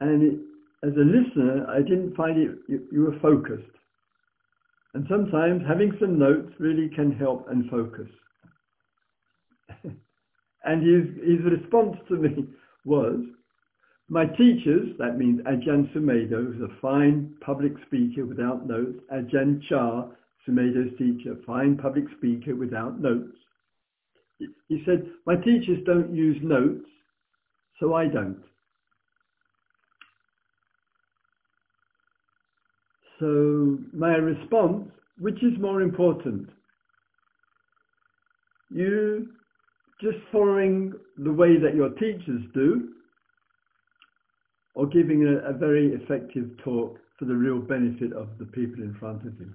[0.00, 0.38] and it,
[0.84, 3.77] as a listener, I didn't find it, you, you were focused.
[4.94, 8.08] And sometimes having some notes really can help and focus.
[10.64, 12.48] and his, his response to me
[12.84, 13.20] was,
[14.08, 20.06] my teachers, that means Ajahn Sumedho, who's a fine public speaker without notes, Ajahn Chah,
[20.46, 23.36] Sumedho's teacher, fine public speaker without notes.
[24.38, 26.88] He said, my teachers don't use notes,
[27.78, 28.42] so I don't.
[33.18, 34.88] So my response,
[35.18, 36.48] which is more important?
[38.70, 39.28] You
[40.00, 42.90] just following the way that your teachers do,
[44.74, 48.94] or giving a, a very effective talk for the real benefit of the people in
[49.00, 49.52] front of you.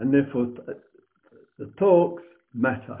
[0.00, 0.48] And therefore,
[1.58, 2.24] the talks
[2.54, 2.98] matter.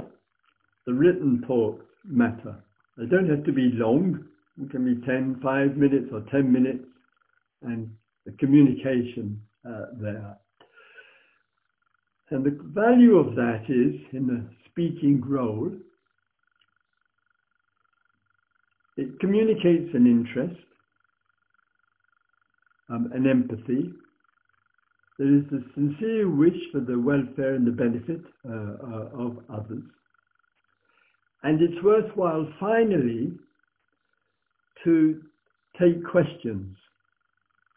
[0.86, 2.62] The written talks matter.
[2.96, 4.24] They don't have to be long.
[4.62, 6.84] It can be 10, 5 minutes or 10 minutes
[7.62, 7.90] and
[8.26, 10.36] the communication uh, there.
[12.30, 15.72] And the value of that is in the speaking role,
[18.96, 20.60] it communicates an interest,
[22.88, 23.90] um, an empathy.
[25.18, 29.82] There is a sincere wish for the welfare and the benefit uh, uh, of others.
[31.42, 33.32] And it's worthwhile finally
[34.84, 35.20] to
[35.80, 36.76] take questions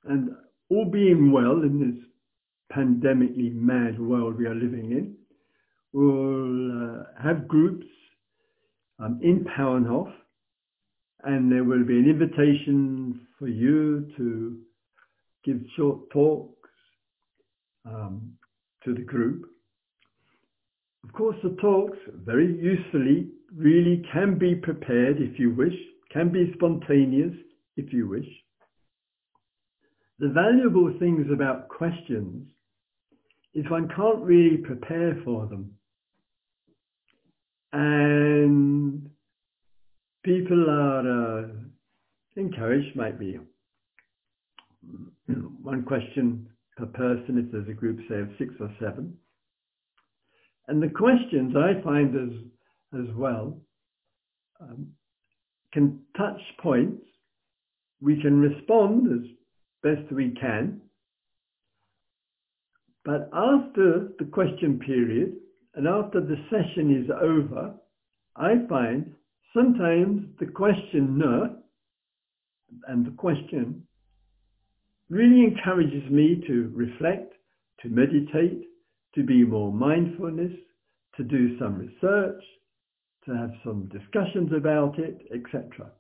[0.06, 0.30] and
[0.70, 5.16] all being well in this pandemically mad world we are living in,
[5.94, 7.86] we'll uh, have groups
[9.00, 10.12] um, in Pauenhof
[11.24, 14.58] and there will be an invitation for you to
[15.46, 16.70] give short talks
[17.86, 18.34] um,
[18.84, 19.46] to the group.
[21.04, 25.74] Of course, the talks very usefully really can be prepared if you wish,
[26.12, 27.34] can be spontaneous
[27.78, 28.28] if you wish.
[30.24, 32.48] The valuable things about questions
[33.54, 35.72] is one can't really prepare for them.
[37.74, 39.10] And
[40.24, 41.48] people are uh,
[42.38, 43.38] encouraged, might be
[45.62, 46.48] one question
[46.78, 49.18] per person if there's a group, say, of six or seven.
[50.70, 53.58] And the questions I find as, as well
[54.62, 54.88] um,
[55.74, 57.04] can touch points.
[58.02, 59.30] We can respond as
[59.84, 60.82] best we can.
[63.06, 65.36] But after the question period
[65.76, 67.74] and after the session is over,
[68.36, 69.14] I find
[69.54, 71.56] sometimes the questioner
[72.88, 73.84] and the question
[75.10, 77.34] really encourages me to reflect,
[77.82, 78.64] to meditate,
[79.16, 80.54] to be more mindfulness,
[81.18, 82.42] to do some research,
[83.26, 85.92] to have some discussions about it, etc.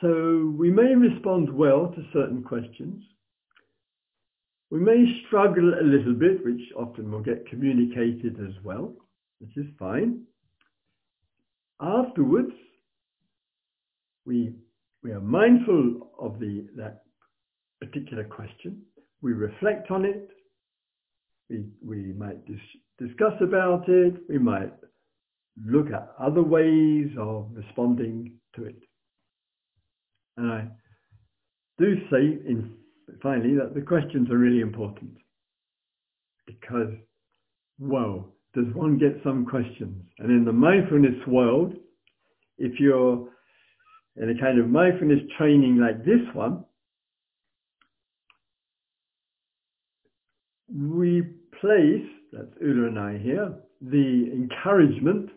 [0.00, 3.02] So we may respond well to certain questions,
[4.70, 8.94] We may struggle a little bit, which often will get communicated as well,
[9.38, 10.22] which is fine.
[11.80, 12.52] Afterwards,
[14.24, 14.54] we,
[15.04, 17.02] we are mindful of the, that
[17.80, 18.82] particular question.
[19.22, 20.28] We reflect on it.
[21.48, 22.58] We, we might dis
[22.98, 24.14] discuss about it.
[24.28, 24.72] We might
[25.64, 28.82] look at other ways of responding to it.
[30.36, 30.68] And I
[31.78, 32.74] do say in,
[33.22, 35.12] finally that the questions are really important
[36.46, 36.92] because,
[37.78, 40.02] whoa, does one get some questions?
[40.18, 41.74] And in the mindfulness world,
[42.58, 43.28] if you're
[44.16, 46.64] in a kind of mindfulness training like this one,
[50.74, 51.22] we
[51.60, 55.30] place, that's Ulla and I here, the encouragement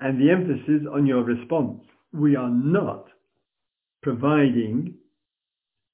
[0.00, 1.80] and the emphasis on your response.
[2.14, 3.06] We are not
[4.02, 4.94] providing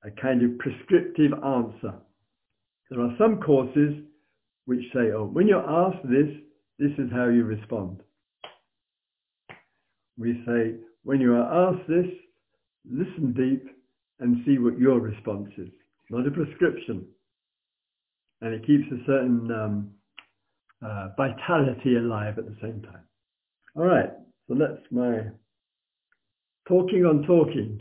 [0.04, 1.94] a kind of prescriptive answer.
[2.90, 3.94] There are some courses
[4.66, 6.28] which say, oh, when you're asked this,
[6.78, 8.02] this is how you respond.
[10.18, 12.06] We say, when you are asked this,
[12.84, 13.64] listen deep
[14.18, 15.70] and see what your response is.
[16.10, 17.06] Not a prescription.
[18.42, 19.90] And it keeps a certain um,
[20.84, 23.04] uh, vitality alive at the same time.
[23.76, 24.10] All right,
[24.48, 25.20] so that's my
[26.66, 27.80] talking on talking,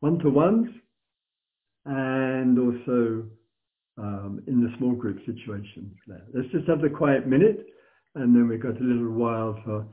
[0.00, 0.68] one-to-ones,
[1.86, 3.26] and also
[3.98, 5.94] um, in the small group situations.
[6.34, 7.66] Let's just have the quiet minute,
[8.14, 9.86] and then we've got a little while for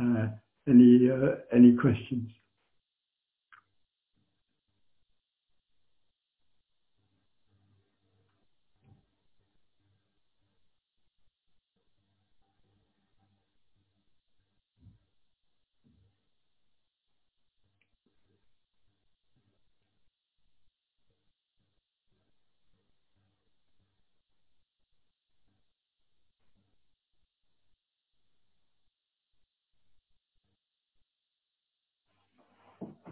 [0.00, 0.28] uh,
[0.68, 2.30] any uh, any questions.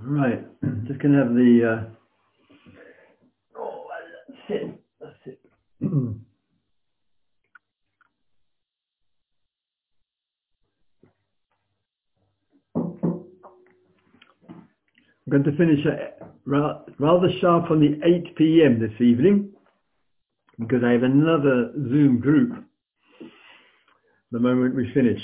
[0.07, 0.46] Right,
[0.86, 1.88] just to have the.
[1.88, 3.59] Uh...
[3.59, 3.86] Oh,
[4.28, 4.80] that's it.
[5.00, 5.40] That's it.
[15.26, 15.80] I'm going to finish
[16.98, 18.78] rather sharp on the 8 p.m.
[18.78, 19.52] this evening
[20.59, 22.62] because I have another Zoom group
[24.32, 25.20] the moment we finish.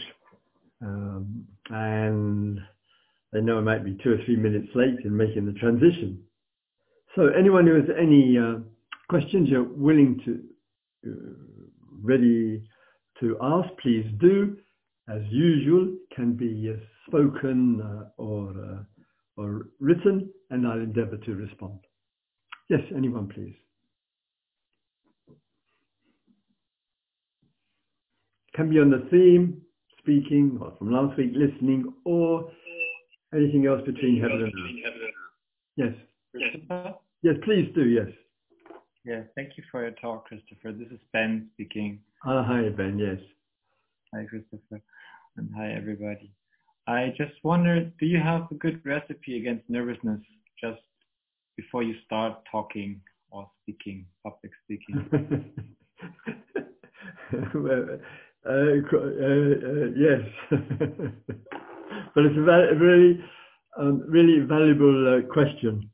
[0.82, 2.60] Um, and
[3.32, 6.22] they know I might be two or three minutes late in making the transition.
[7.14, 8.60] So anyone who has any uh,
[9.08, 11.34] questions you're willing to, uh,
[12.02, 12.62] ready
[13.20, 14.56] to ask, please do.
[15.08, 18.82] As usual, can be uh, spoken uh, or, uh,
[19.36, 21.80] or written, and I'll endeavour to respond.
[22.68, 23.54] Yes, anyone please.
[28.54, 29.62] Can be on the theme,
[29.98, 32.50] speaking, or from last week, listening, or
[33.34, 35.14] Anything else between heaven and earth?
[35.76, 35.92] Yes.
[36.32, 36.94] Christopher?
[37.22, 38.08] Yes, please do, yes.
[39.04, 40.72] Yeah, thank you for your talk, Christopher.
[40.72, 42.00] This is Ben speaking.
[42.26, 43.18] Uh, hi, Ben, yes.
[44.12, 44.82] Hi, Christopher.
[45.36, 46.32] And hi, everybody.
[46.88, 50.20] I just wondered, do you have a good recipe against nervousness
[50.60, 50.80] just
[51.56, 53.00] before you start talking
[53.30, 55.54] or speaking, public speaking?
[57.54, 57.86] well,
[58.44, 60.20] uh, uh, uh, yes.
[62.14, 63.20] but it's a really,
[63.78, 65.90] um, really valuable uh, question.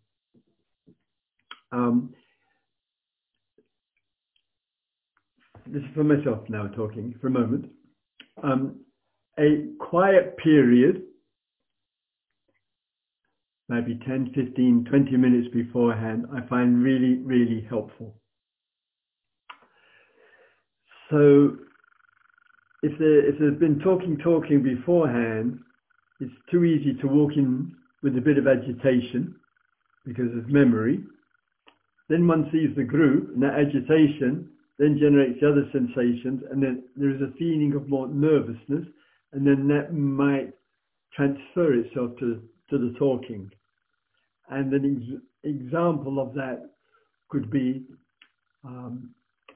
[1.72, 2.14] Um,
[5.66, 7.66] this is for myself now talking for a moment.
[8.42, 8.80] Um,
[9.38, 11.02] a quiet period,
[13.68, 18.14] maybe 10, 15, 20 minutes beforehand, I find really, really helpful.
[21.10, 21.56] So
[22.82, 25.60] if, there, if there's been talking, talking beforehand,
[26.20, 29.34] it's too easy to walk in with a bit of agitation
[30.04, 31.00] because of memory.
[32.08, 36.84] Then one sees the group and that agitation then generates the other sensations and then
[36.96, 38.86] there is a feeling of more nervousness
[39.32, 40.52] and then that might
[41.14, 43.50] transfer itself to, to the talking.
[44.50, 46.70] And an ex example of that
[47.28, 47.84] could be
[48.64, 49.10] um,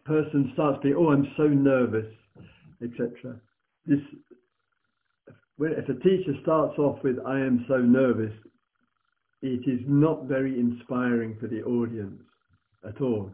[0.05, 2.07] person starts being, oh, I'm so nervous,
[2.83, 3.41] etc.
[3.87, 4.01] This
[5.69, 8.33] if a teacher starts off with, I am so nervous,
[9.43, 12.23] it is not very inspiring for the audience
[12.87, 13.31] at all.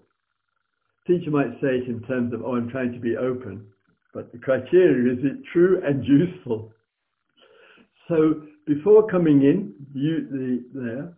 [1.06, 3.66] Teacher might say it in terms of, oh, I'm trying to be open,
[4.12, 6.72] but the criteria is it true and useful?
[8.08, 11.12] So before coming in, you, the, there,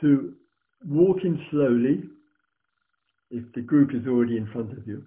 [0.00, 0.34] to
[0.86, 2.04] walk in slowly
[3.30, 5.04] if the group is already in front of you.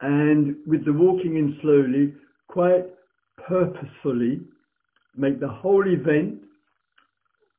[0.00, 2.14] And with the walking in slowly,
[2.46, 2.86] quite
[3.46, 4.40] purposefully,
[5.16, 6.40] make the whole event,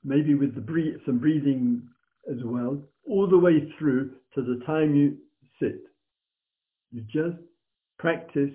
[0.03, 1.81] maybe with the breathe, some breathing
[2.29, 5.17] as well, all the way through to the time you
[5.59, 5.81] sit.
[6.91, 7.41] You just
[7.97, 8.53] practice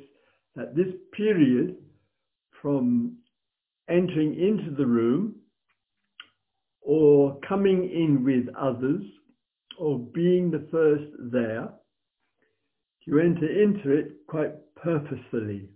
[0.58, 1.76] at this period
[2.62, 3.18] from
[3.88, 5.36] entering into the room
[6.80, 9.02] or coming in with others
[9.78, 11.68] or being the first there,
[13.06, 15.68] you enter into it quite purposefully.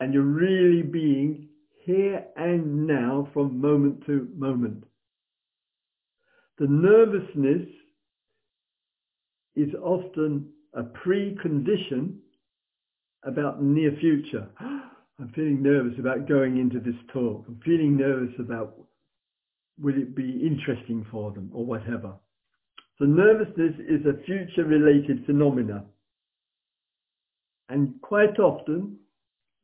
[0.00, 1.48] And you're really being
[1.84, 4.84] here and now from moment to moment.
[6.58, 7.68] The nervousness
[9.54, 12.16] is often a precondition
[13.24, 14.48] about near future.
[15.18, 17.46] I'm feeling nervous about going into this talk.
[17.48, 18.74] I'm feeling nervous about
[19.78, 22.12] will it be interesting for them or whatever.
[22.98, 25.84] So nervousness is a future related phenomena.
[27.68, 28.98] And quite often,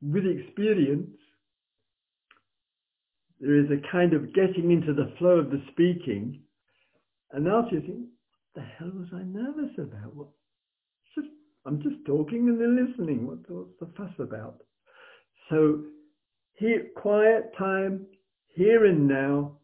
[0.03, 1.11] with experience,
[3.40, 6.40] there is a kind of getting into the flow of the speaking.
[7.32, 10.14] And after you think, what the hell was I nervous about?
[10.14, 10.28] What,
[11.14, 11.28] just,
[11.66, 13.26] I'm just talking and they're listening.
[13.26, 14.57] What, what's the fuss about?
[15.50, 15.82] So
[16.55, 18.07] here, quiet time,
[18.55, 19.59] here and now,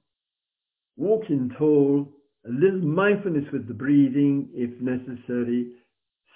[0.97, 2.13] walking tall,
[2.47, 5.73] a little mindfulness with the breathing if necessary,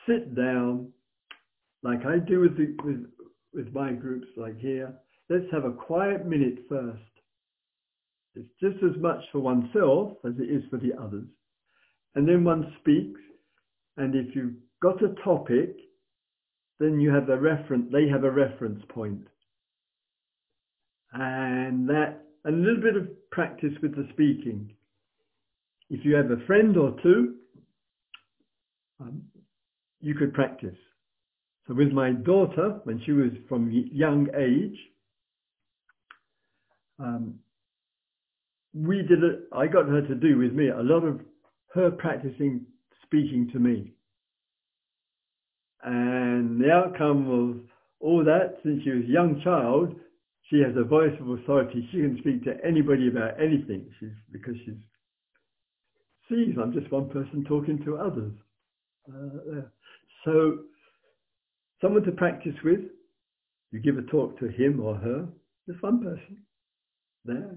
[0.07, 0.89] sit down,
[1.83, 3.07] like I do with, the, with,
[3.55, 4.95] with my groups like here.
[5.29, 7.01] Let's have a quiet minute first.
[8.35, 11.27] It's just as much for oneself as it is for the others.
[12.15, 13.21] And then one speaks,
[13.97, 15.77] and if you've got a topic,
[16.79, 19.27] then you have a reference, they have a reference point.
[21.13, 24.75] And that, a little bit of practice with the speaking.
[25.91, 27.35] If you have a friend or two,
[29.01, 29.23] um,
[30.01, 30.77] you could practice.
[31.75, 34.79] With my daughter, when she was from young age,
[36.99, 37.39] um,
[38.75, 41.21] we did it, I got her to do with me a lot of
[41.75, 42.67] her practicing
[43.05, 43.93] speaking to me.
[45.83, 47.61] And the outcome of
[48.01, 49.95] all that, since she was a young child,
[50.49, 51.89] she has a voice of authority.
[51.91, 53.87] She can speak to anybody about anything.
[53.99, 54.75] She's because she's
[56.29, 58.33] sees I'm just one person talking to others.
[59.09, 59.63] Uh,
[60.25, 60.59] so,
[61.83, 62.81] someone to practice with.
[63.73, 65.27] You give a talk to him or her.
[65.69, 66.39] Just one person
[67.25, 67.55] there.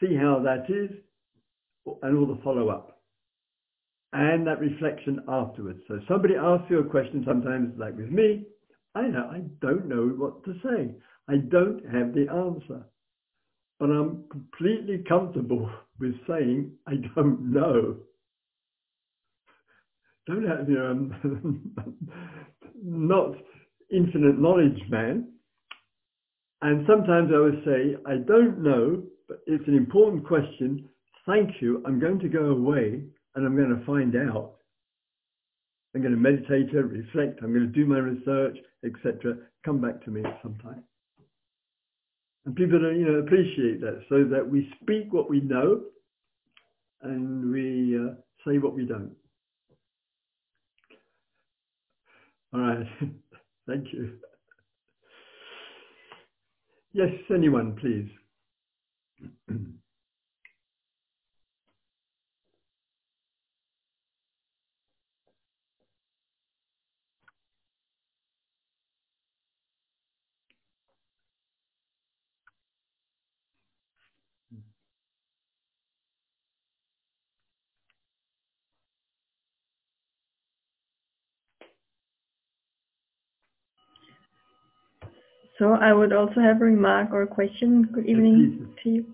[0.00, 0.90] See how that is,
[2.02, 3.00] and all the follow up,
[4.12, 5.80] and that reflection afterwards.
[5.88, 7.24] So somebody asks you a question.
[7.26, 8.44] Sometimes, like with me,
[8.94, 10.94] I know I don't know what to say.
[11.28, 12.84] I don't have the answer.
[13.78, 17.96] But I'm completely comfortable with saying I don't know.
[20.26, 21.74] Don't have, you know, I'm
[22.82, 23.32] not
[23.92, 25.32] infinite knowledge man.
[26.62, 30.88] And sometimes I would say, I don't know, but it's an important question.
[31.26, 31.82] Thank you.
[31.86, 33.02] I'm going to go away
[33.34, 34.54] and I'm going to find out.
[35.94, 39.36] I'm going to meditate, reflect, I'm going to do my research, etc.
[39.64, 40.82] Come back to me at some time.
[42.44, 45.82] And people don't, you know, appreciate that so that we speak what we know
[47.02, 48.14] and we uh,
[48.46, 49.12] say what we don't.
[52.56, 52.86] All right.
[53.68, 54.14] Thank you.
[56.92, 58.10] Yes, anyone, please.
[85.58, 87.84] So I would also have a remark or a question.
[87.92, 89.06] Good evening to you.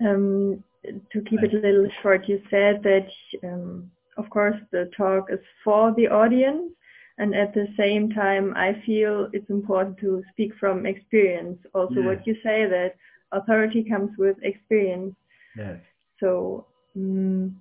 [0.00, 3.08] Um, to keep it a little short, you said that,
[3.42, 6.72] um, of course, the talk is for the audience,
[7.18, 11.58] and at the same time, I feel it's important to speak from experience.
[11.74, 12.04] Also, yes.
[12.04, 12.94] what you say that
[13.32, 15.14] authority comes with experience.
[15.56, 15.78] Yes.
[16.20, 16.66] So
[16.96, 17.60] um,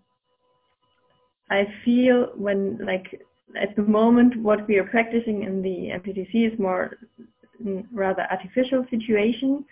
[1.50, 3.22] I feel when, like,
[3.60, 6.98] at the moment, what we are practicing in the MTTC is more
[7.92, 9.66] rather artificial situation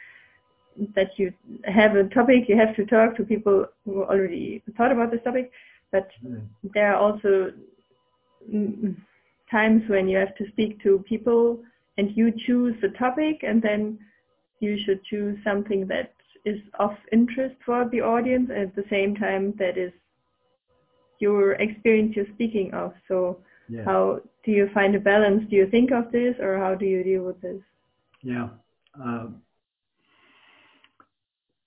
[0.96, 1.34] that you
[1.66, 5.52] have a topic, you have to talk to people who already thought about this topic,
[5.92, 6.42] but mm.
[6.74, 7.52] there are also
[8.54, 8.96] mm,
[9.50, 11.60] times when you have to speak to people
[11.98, 14.00] and you choose the topic and then
[14.60, 16.14] you should choose something that
[16.46, 19.92] is of interest for the audience and at the same time that is
[21.20, 22.94] your experience you're speaking of.
[23.08, 23.38] So
[23.70, 23.84] Yeah.
[23.86, 25.44] how do you find a balance?
[25.50, 27.62] Do you think of this or how do you deal with this?
[28.24, 28.50] Yeah.
[28.96, 29.42] Um.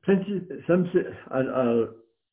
[0.06, 0.90] Some.
[1.30, 1.88] I'll, I'll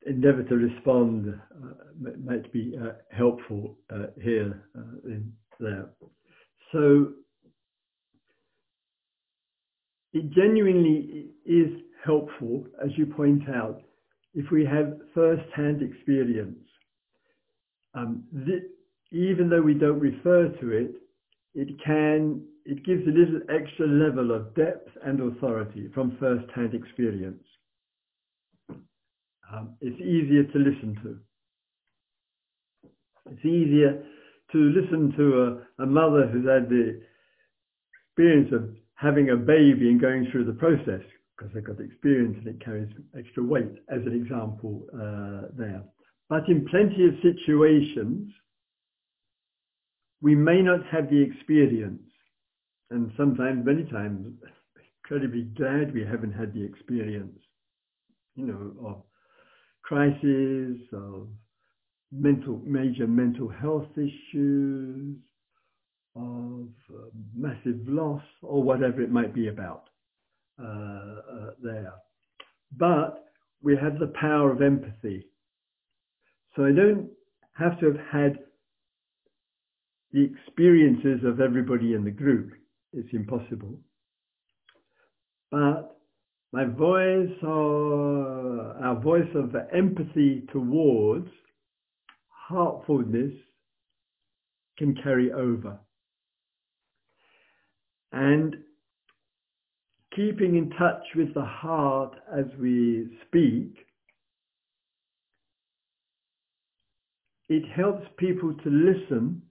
[0.06, 1.40] endeavour to respond.
[1.56, 5.90] Uh, might be uh, helpful uh, here uh, in there.
[6.72, 7.14] So
[10.14, 11.70] it genuinely is
[12.06, 13.82] helpful, as you point out,
[14.34, 16.58] if we have first-hand experience.
[17.94, 18.68] Um, thi-
[19.12, 20.92] even though we don't refer to it,
[21.54, 27.44] it can it gives a little extra level of depth and authority from first-hand experience.
[29.52, 31.18] Um, it's easier to listen to.
[33.32, 34.04] It's easier
[34.52, 37.02] to listen to a, a mother who's had the
[38.08, 41.02] experience of having a baby and going through the process
[41.36, 45.82] because they've got experience and it carries extra weight as an example uh, there.
[46.30, 48.32] But in plenty of situations,
[50.22, 52.02] we may not have the experience
[52.92, 54.36] and sometimes, many times,
[55.04, 57.40] incredibly glad we haven't had the experience,
[58.36, 59.04] you know, of
[59.82, 61.30] crisis, of
[62.12, 65.16] mental, major mental health issues,
[66.18, 69.86] of uh, massive loss, or whatever it might be about
[70.62, 71.94] uh, uh, there.
[72.78, 73.24] But
[73.64, 75.28] we have the power of empathy.
[76.58, 77.10] So I don't
[77.54, 78.40] have to have had
[80.14, 82.52] the experiences of everybody in the group.
[82.94, 83.80] It's impossible.
[85.52, 85.98] But
[86.52, 91.30] my voice or our voice of empathy towards
[92.28, 93.32] heartfulness
[94.78, 95.80] can carry over.
[98.12, 98.56] And
[100.14, 103.86] keeping in touch with the heart as we speak,
[107.48, 109.42] it helps people to listen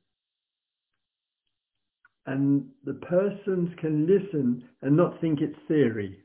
[2.26, 6.18] and the persons can listen and not think it's theory.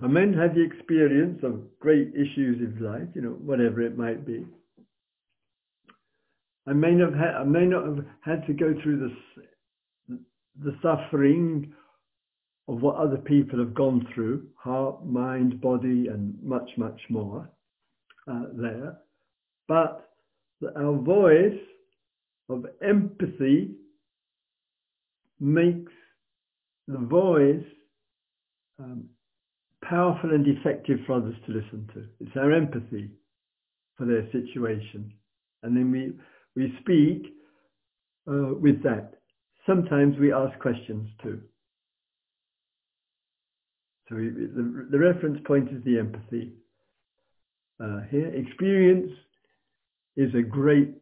[0.00, 4.24] So men have the experience of great issues of life, you know, whatever it might
[4.26, 4.46] be.
[6.66, 9.10] I may not have, I may not have had to go through
[10.08, 10.18] the,
[10.62, 11.72] the suffering
[12.68, 17.48] of what other people have gone through, heart, mind, body, and much, much more
[18.30, 18.98] uh, there.
[19.66, 20.10] But
[20.76, 21.58] our voice
[22.50, 23.74] of empathy
[25.40, 25.92] makes
[26.86, 27.64] the voice
[28.78, 29.08] um,
[29.84, 32.04] powerful and effective for others to listen to.
[32.20, 33.10] It's our empathy
[33.96, 35.12] for their situation.
[35.62, 36.12] And then we,
[36.56, 37.34] we speak
[38.28, 39.14] uh, with that.
[39.66, 41.40] Sometimes we ask questions too.
[44.08, 46.52] So we, the, the reference point is the empathy.
[47.82, 49.12] Uh, here, experience
[50.16, 50.94] is a great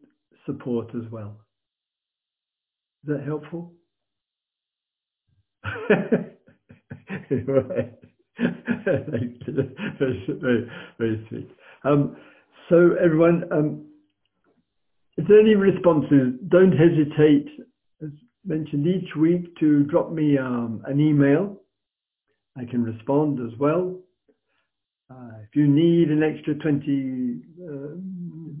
[0.45, 1.37] support as well.
[3.03, 3.73] Is that helpful?
[8.85, 11.49] Very, very, sweet.
[11.83, 12.15] Um,
[12.69, 13.85] so everyone, um,
[15.17, 17.47] if there are any responses, don't hesitate,
[18.03, 18.09] as
[18.45, 21.61] mentioned each week, to drop me um, an email.
[22.55, 23.99] I can respond as well.
[25.09, 27.71] Uh, if you need an extra 20 uh,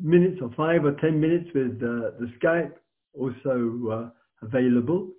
[0.01, 2.71] minutes or five or 10 minutes with uh, the Skype,
[3.13, 5.09] also uh, available.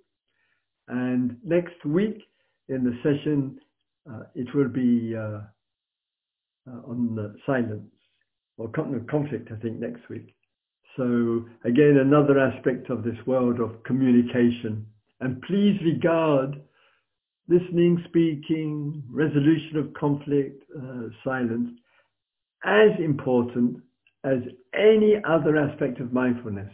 [0.89, 2.23] And next week
[2.67, 3.59] in the session,
[4.09, 5.41] uh, it will be uh,
[6.67, 7.91] uh, on silence
[8.57, 10.35] or conflict, I think, next week.
[10.97, 14.85] So again, another aspect of this world of communication.
[15.21, 16.61] And please regard
[17.47, 21.69] listening, speaking, resolution of conflict, uh, silence
[22.65, 23.77] as important
[24.23, 24.39] as
[24.73, 26.71] any other aspect of mindfulness.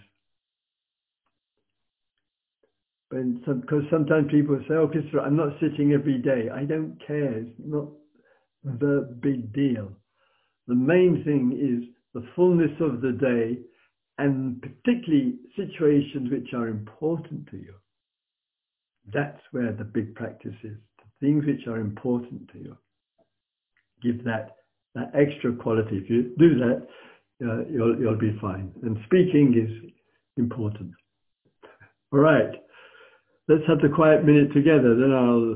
[3.09, 7.39] Because sometimes people say, "Oh, Christopher, I'm not sitting every day." I don't care.
[7.39, 7.89] It's not
[8.63, 9.91] the big deal.
[10.67, 13.59] The main thing is the fullness of the day,
[14.17, 17.75] and particularly situations which are important to you.
[19.13, 20.77] That's where the big practice is.
[20.97, 22.77] The things which are important to you.
[24.01, 24.55] Give that
[24.95, 25.97] that extra quality.
[25.97, 26.87] If you do that,
[27.45, 28.73] uh, you'll you'll be fine.
[28.81, 29.91] And speaking is
[30.37, 30.91] important.
[32.11, 32.64] All right
[33.47, 35.55] let's have the quiet minute together, then I'll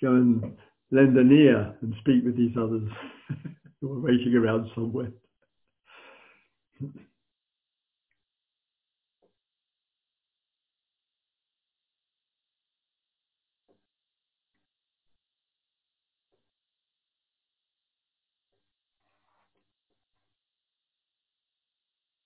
[0.00, 0.56] go and
[0.90, 2.88] lend an ear and speak with these others
[3.80, 5.10] who are waiting around somewhere.